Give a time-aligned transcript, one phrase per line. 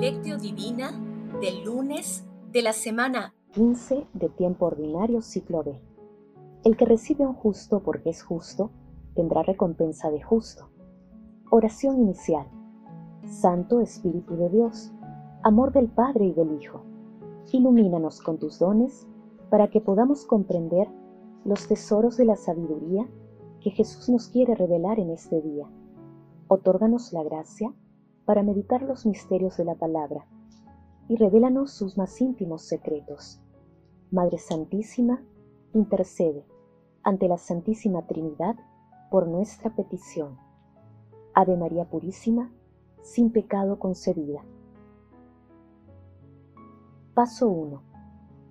[0.00, 0.92] Lectio Divina
[1.40, 5.82] del lunes de la semana 15 de tiempo ordinario ciclo B.
[6.64, 8.70] El que recibe un justo porque es justo,
[9.16, 10.68] tendrá recompensa de justo.
[11.50, 12.46] Oración inicial.
[13.26, 14.92] Santo Espíritu de Dios,
[15.42, 16.84] amor del Padre y del Hijo,
[17.50, 19.04] ilumínanos con tus dones
[19.50, 20.86] para que podamos comprender
[21.44, 23.08] los tesoros de la sabiduría
[23.60, 25.66] que Jesús nos quiere revelar en este día.
[26.46, 27.74] Otórganos la gracia
[28.28, 30.26] para meditar los misterios de la palabra
[31.08, 33.40] y revélanos sus más íntimos secretos.
[34.10, 35.22] Madre Santísima,
[35.72, 36.44] intercede
[37.02, 38.54] ante la Santísima Trinidad
[39.10, 40.36] por nuestra petición.
[41.32, 42.52] Ave María Purísima,
[43.00, 44.44] sin pecado concebida.
[47.14, 47.82] Paso 1.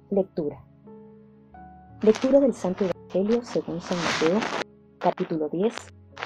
[0.10, 0.66] Lectura.
[2.02, 4.40] Lectura del Santo Evangelio según San Mateo,
[4.98, 5.72] capítulo 10,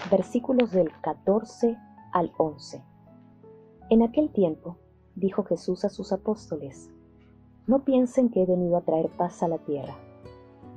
[0.10, 1.78] versículos del 14
[2.14, 2.91] al 11.
[3.92, 4.78] En aquel tiempo,
[5.16, 6.90] dijo Jesús a sus apóstoles,
[7.68, 9.98] no piensen que he venido a traer paz a la tierra.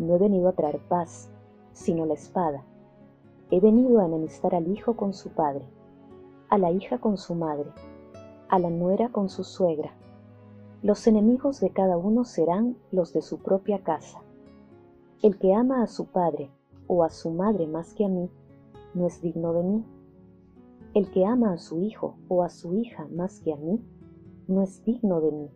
[0.00, 1.30] No he venido a traer paz,
[1.72, 2.64] sino la espada.
[3.52, 5.64] He venido a enemistar al hijo con su padre,
[6.48, 7.70] a la hija con su madre,
[8.48, 9.94] a la nuera con su suegra.
[10.82, 14.22] Los enemigos de cada uno serán los de su propia casa.
[15.22, 16.50] El que ama a su padre
[16.88, 18.28] o a su madre más que a mí,
[18.92, 19.84] no es digno de mí.
[20.94, 23.80] El que ama a su hijo o a su hija más que a mí,
[24.46, 25.50] no es digno de mí.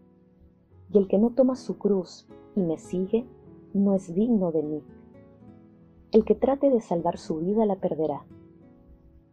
[0.93, 3.25] Y el que no toma su cruz y me sigue,
[3.73, 4.83] no es digno de mí.
[6.11, 8.27] El que trate de salvar su vida la perderá,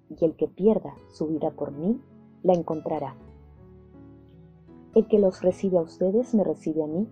[0.09, 1.99] y el que pierda su vida por mí,
[2.43, 3.15] la encontrará.
[4.93, 7.07] El que los recibe a ustedes me recibe a mí,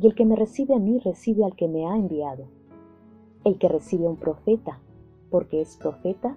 [0.00, 2.46] y el que me recibe a mí recibe al que me ha enviado.
[3.44, 4.80] El que recibe a un profeta,
[5.30, 6.36] porque es profeta,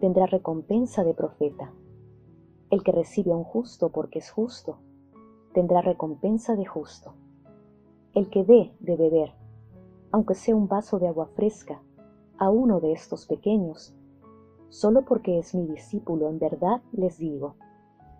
[0.00, 1.72] tendrá recompensa de profeta.
[2.70, 4.78] El que recibe a un justo porque es justo,
[5.52, 7.14] tendrá recompensa de justo.
[8.14, 9.32] El que dé de beber,
[10.12, 11.82] aunque sea un vaso de agua fresca,
[12.38, 13.94] a uno de estos pequeños,
[14.68, 17.54] solo porque es mi discípulo en verdad les digo,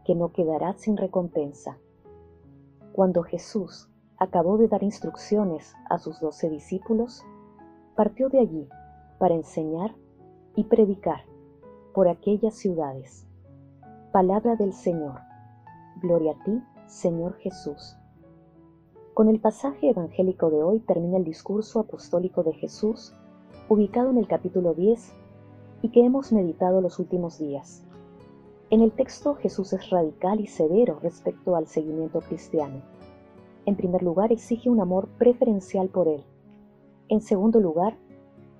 [0.04, 1.78] que no quedará sin recompensa.
[2.92, 7.24] Cuando Jesús acabó de dar instrucciones a sus doce discípulos,
[7.96, 8.68] partió de allí
[9.18, 9.94] para enseñar
[10.54, 11.24] y predicar
[11.94, 13.25] por aquellas ciudades.
[14.12, 15.21] Palabra del Señor.
[16.03, 17.97] Gloria a ti, Señor Jesús.
[19.15, 23.15] Con el pasaje evangélico de hoy termina el discurso apostólico de Jesús,
[23.69, 25.12] ubicado en el capítulo 10
[25.82, 27.84] y que hemos meditado los últimos días.
[28.71, 32.82] En el texto Jesús es radical y severo respecto al seguimiento cristiano.
[33.66, 36.25] En primer lugar, exige un amor preferencial por Él.
[37.09, 37.97] En segundo lugar,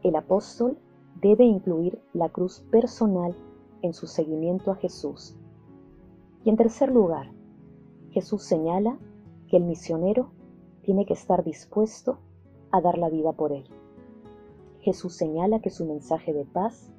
[0.05, 0.79] el apóstol
[1.21, 3.35] debe incluir la cruz personal
[3.83, 5.37] en su seguimiento a Jesús.
[6.45, 7.33] Y en tercer lugar,
[8.11, 8.99] Jesús señala
[9.49, 10.31] que el misionero
[10.83, 12.19] tiene que estar dispuesto
[12.71, 13.65] a dar la vida por él.
[14.81, 16.93] Jesús señala que su mensaje de paz,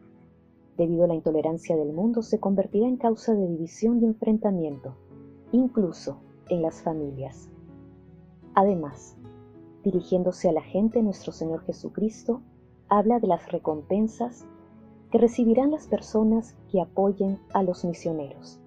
[0.77, 4.95] debido a la intolerancia del mundo, se convertirá en causa de división y enfrentamiento,
[5.51, 6.17] incluso
[6.49, 7.49] en las familias.
[8.55, 9.17] Además,
[9.83, 12.41] dirigiéndose a la gente, nuestro Señor Jesucristo
[12.87, 14.45] habla de las recompensas
[15.11, 18.59] que recibirán las personas que apoyen a los misioneros.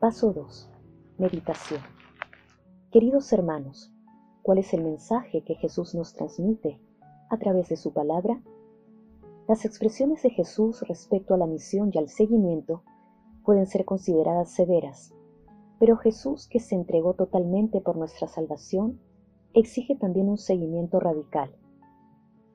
[0.00, 0.68] Paso 2.
[1.18, 1.80] Meditación.
[2.90, 3.92] Queridos hermanos,
[4.42, 6.80] ¿cuál es el mensaje que Jesús nos transmite
[7.30, 8.42] a través de su palabra?
[9.48, 12.82] Las expresiones de Jesús respecto a la misión y al seguimiento
[13.44, 15.14] pueden ser consideradas severas,
[15.78, 18.98] pero Jesús, que se entregó totalmente por nuestra salvación,
[19.54, 21.54] exige también un seguimiento radical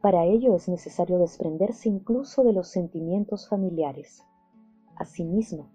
[0.01, 4.25] para ello es necesario desprenderse incluso de los sentimientos familiares.
[4.95, 5.69] Asimismo,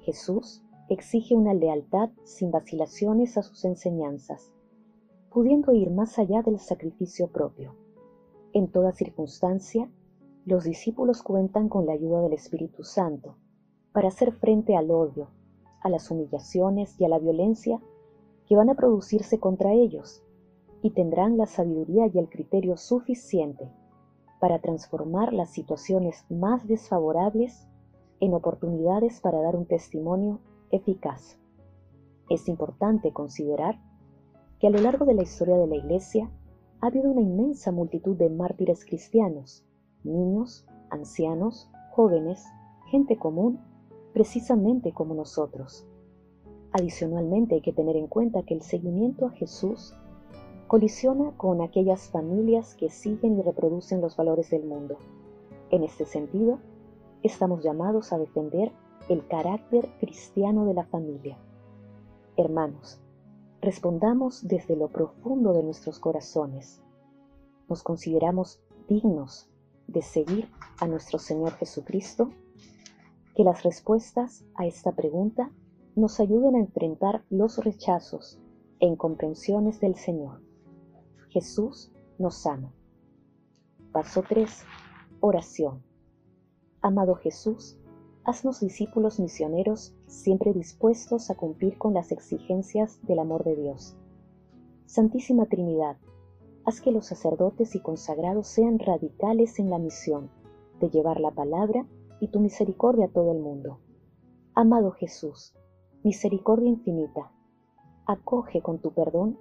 [0.00, 4.52] Jesús exige una lealtad sin vacilaciones a sus enseñanzas,
[5.30, 7.76] pudiendo ir más allá del sacrificio propio.
[8.52, 9.88] En toda circunstancia,
[10.44, 13.36] los discípulos cuentan con la ayuda del Espíritu Santo
[13.92, 15.28] para hacer frente al odio,
[15.80, 17.80] a las humillaciones y a la violencia
[18.46, 20.24] que van a producirse contra ellos
[20.82, 23.70] y tendrán la sabiduría y el criterio suficiente
[24.40, 27.66] para transformar las situaciones más desfavorables
[28.20, 30.40] en oportunidades para dar un testimonio
[30.70, 31.38] eficaz.
[32.28, 33.78] Es importante considerar
[34.58, 36.30] que a lo largo de la historia de la Iglesia
[36.80, 39.64] ha habido una inmensa multitud de mártires cristianos,
[40.04, 42.44] niños, ancianos, jóvenes,
[42.90, 43.60] gente común,
[44.12, 45.86] precisamente como nosotros.
[46.72, 49.94] Adicionalmente hay que tener en cuenta que el seguimiento a Jesús
[50.70, 54.98] colisiona con aquellas familias que siguen y reproducen los valores del mundo.
[55.70, 56.60] En este sentido,
[57.24, 58.70] estamos llamados a defender
[59.08, 61.36] el carácter cristiano de la familia,
[62.36, 63.00] Hermanos,
[63.60, 66.80] respondamos desde lo profundo de nuestros corazones.
[67.68, 69.50] ¿Nos consideramos dignos
[69.88, 72.30] de seguir a nuestro Señor Jesucristo?
[73.34, 75.50] Que las respuestas a esta pregunta
[75.96, 78.38] nos ayuden a enfrentar los rechazos
[78.78, 80.49] e incomprensiones del Señor.
[81.30, 82.74] Jesús nos ama.
[83.92, 84.64] Paso 3.
[85.20, 85.80] Oración.
[86.82, 87.78] Amado Jesús,
[88.24, 93.96] haznos discípulos misioneros siempre dispuestos a cumplir con las exigencias del amor de Dios.
[94.86, 95.98] Santísima Trinidad,
[96.64, 100.30] haz que los sacerdotes y consagrados sean radicales en la misión
[100.80, 101.86] de llevar la palabra
[102.20, 103.78] y tu misericordia a todo el mundo.
[104.54, 105.54] Amado Jesús,
[106.02, 107.30] misericordia infinita,
[108.04, 109.38] acoge con tu perdón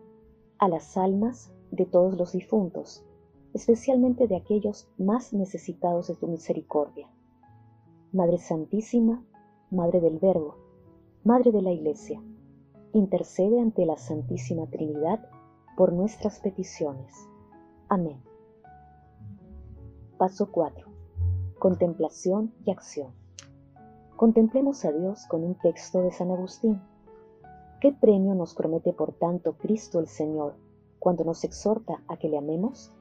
[0.59, 3.06] a las almas de todos los difuntos,
[3.54, 7.10] especialmente de aquellos más necesitados de tu misericordia.
[8.12, 9.24] Madre Santísima,
[9.71, 10.56] Madre del Verbo,
[11.24, 12.21] Madre de la Iglesia,
[12.94, 15.30] intercede ante la Santísima Trinidad
[15.77, 17.13] por nuestras peticiones.
[17.88, 18.21] Amén.
[20.18, 20.88] Paso 4.
[21.60, 23.13] Contemplación y acción.
[24.16, 26.81] Contemplemos a Dios con un texto de San Agustín.
[27.80, 30.56] ¿Qué premio nos promete por tanto Cristo el Señor
[30.99, 32.91] cuando nos exhorta a que le amemos?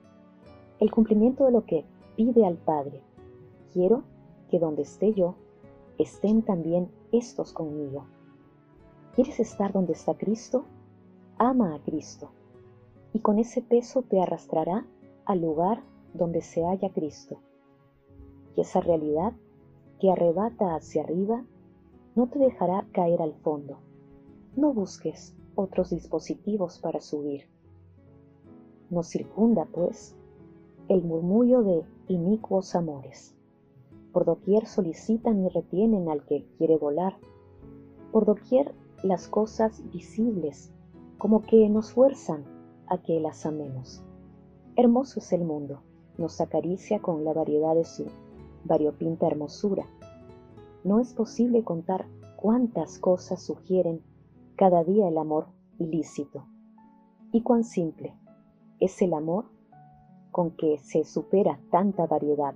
[0.80, 1.84] El cumplimiento de lo que
[2.16, 3.02] pide al Padre.
[3.72, 4.04] Quiero
[4.50, 5.34] que donde esté yo,
[5.98, 8.06] estén también estos conmigo.
[9.14, 10.64] ¿Quieres estar donde está Cristo?
[11.38, 12.30] Ama a Cristo,
[13.12, 14.86] y con ese peso te arrastrará
[15.24, 15.82] al lugar
[16.14, 17.40] donde se halla Cristo.
[18.56, 19.32] Y esa realidad
[20.00, 21.44] que arrebata hacia arriba
[22.14, 23.78] no te dejará caer al fondo.
[24.56, 27.48] No busques otros dispositivos para subir.
[28.90, 30.16] Nos circunda, pues,
[30.88, 33.34] el murmullo de inicuos amores.
[34.12, 37.16] Por doquier solicitan y retienen al que quiere volar.
[38.12, 40.72] Por doquier las cosas visibles,
[41.18, 42.44] como que nos fuerzan
[42.86, 44.02] a que las amemos.
[44.76, 45.82] Hermoso es el mundo,
[46.16, 48.06] nos acaricia con la variedad de su
[48.64, 49.86] variopinta hermosura.
[50.82, 52.06] No es posible contar
[52.36, 54.00] cuántas cosas sugieren
[54.56, 55.48] cada día el amor
[55.78, 56.46] ilícito.
[57.32, 58.14] Y cuán simple
[58.80, 59.46] es el amor
[60.30, 62.54] con que se supera tanta variedad.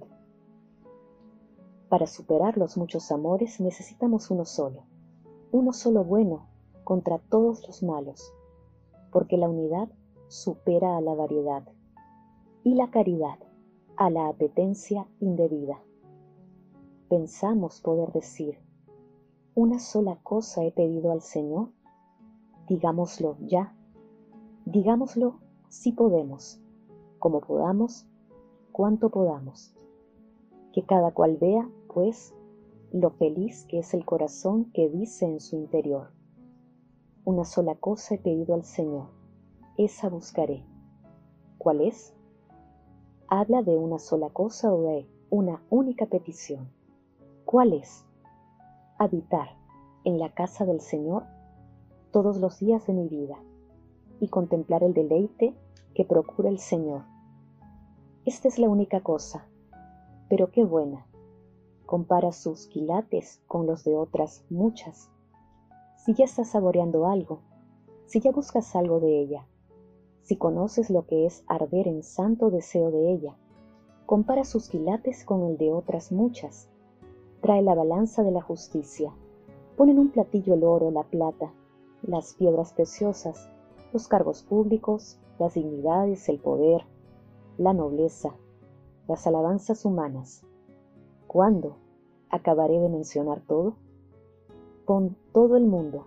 [1.88, 4.84] Para superar los muchos amores necesitamos uno solo,
[5.50, 6.46] uno solo bueno
[6.84, 8.32] contra todos los malos,
[9.10, 9.88] porque la unidad
[10.28, 11.62] supera a la variedad
[12.64, 13.38] y la caridad
[13.96, 15.78] a la apetencia indebida.
[17.08, 18.58] Pensamos poder decir,
[19.54, 21.68] una sola cosa he pedido al Señor,
[22.68, 23.76] digámoslo ya,
[24.64, 25.40] digámoslo
[25.72, 26.60] si podemos,
[27.18, 28.06] como podamos,
[28.72, 29.74] cuanto podamos.
[30.74, 32.34] Que cada cual vea pues
[32.92, 36.10] lo feliz que es el corazón que dice en su interior.
[37.24, 39.08] Una sola cosa he pedido al Señor,
[39.78, 40.62] esa buscaré.
[41.56, 42.14] ¿Cuál es?
[43.28, 46.70] Habla de una sola cosa o de una única petición.
[47.46, 48.04] ¿Cuál es?
[48.98, 49.48] Habitar
[50.04, 51.24] en la casa del Señor
[52.10, 53.42] todos los días de mi vida
[54.22, 55.52] y contemplar el deleite
[55.96, 57.02] que procura el Señor.
[58.24, 59.48] Esta es la única cosa,
[60.28, 61.08] pero qué buena
[61.86, 65.10] compara sus quilates con los de otras muchas.
[65.96, 67.40] Si ya estás saboreando algo,
[68.06, 69.48] si ya buscas algo de ella,
[70.22, 73.36] si conoces lo que es arder en santo deseo de ella,
[74.06, 76.70] compara sus quilates con el de otras muchas.
[77.40, 79.12] Trae la balanza de la justicia,
[79.76, 81.52] pon en un platillo el oro, la plata,
[82.02, 83.50] las piedras preciosas,
[83.92, 86.82] los cargos públicos, las dignidades, el poder,
[87.58, 88.34] la nobleza,
[89.08, 90.44] las alabanzas humanas.
[91.26, 91.76] ¿Cuándo
[92.30, 93.74] acabaré de mencionar todo?
[94.86, 96.06] Pon todo el mundo.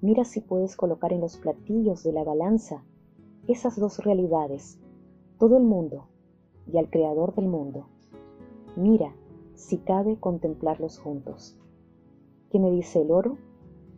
[0.00, 2.84] Mira si puedes colocar en los platillos de la balanza
[3.48, 4.78] esas dos realidades,
[5.38, 6.08] todo el mundo
[6.66, 7.86] y al Creador del mundo.
[8.76, 9.14] Mira
[9.54, 11.56] si cabe contemplarlos juntos.
[12.50, 13.38] ¿Qué me dice el oro?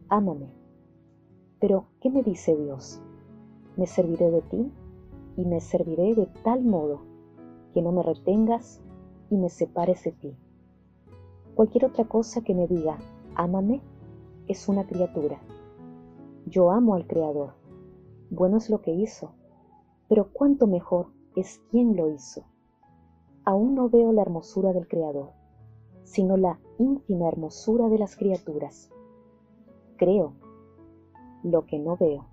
[0.08, 0.52] Ámame.
[1.60, 3.00] Pero, ¿qué me dice Dios?
[3.78, 4.73] Me serviré de ti
[5.37, 7.00] y me serviré de tal modo
[7.73, 8.82] que no me retengas
[9.30, 10.37] y me separes de ti.
[11.54, 12.99] Cualquier otra cosa que me diga,
[13.37, 13.80] ámame,
[14.49, 15.38] es una criatura.
[16.44, 17.52] Yo amo al Creador.
[18.30, 19.30] Bueno es lo que hizo,
[20.08, 22.42] pero cuánto mejor es quien lo hizo.
[23.44, 25.30] Aún no veo la hermosura del Creador,
[26.02, 28.90] sino la ínfima hermosura de las criaturas.
[29.99, 30.32] Creo
[31.44, 32.26] lo que no veo.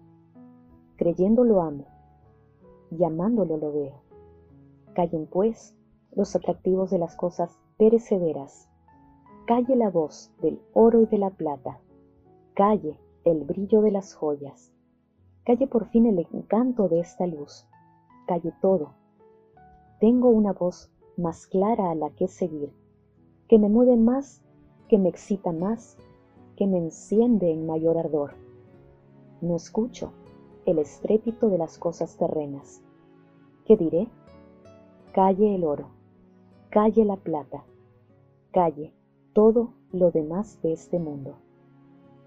[0.98, 1.86] Creyendo lo amo
[2.92, 4.02] y amándolo lo veo.
[4.94, 5.76] Callen pues
[6.12, 8.70] los atractivos de las cosas perecederas
[9.46, 11.80] calle la voz del oro y de la plata,
[12.56, 14.74] calle el brillo de las joyas.
[15.46, 17.68] Calle por fin el encanto de esta luz.
[18.26, 18.94] Calle todo.
[20.00, 22.74] Tengo una voz más clara a la que seguir,
[23.48, 24.44] que me mueve más,
[24.90, 25.96] que me excita más,
[26.56, 28.34] que me enciende en mayor ardor.
[29.42, 30.12] No escucho
[30.66, 32.82] el estrépito de las cosas terrenas.
[33.66, 34.08] ¿Qué diré?
[35.14, 35.90] Calle el oro,
[36.70, 37.64] calle la plata,
[38.52, 38.94] calle
[39.34, 41.38] todo lo demás de este mundo.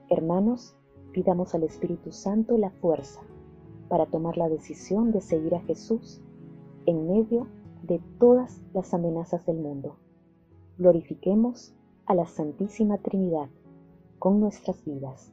[0.09, 0.76] Hermanos,
[1.12, 3.21] pidamos al Espíritu Santo la fuerza
[3.88, 6.21] para tomar la decisión de seguir a Jesús
[6.87, 7.49] en medio
[7.83, 9.97] de todas las amenazas del mundo.
[10.78, 11.75] Glorifiquemos
[12.07, 13.49] a la Santísima Trinidad
[14.18, 15.33] con nuestras vidas.